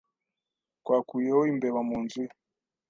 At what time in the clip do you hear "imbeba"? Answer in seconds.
1.51-1.79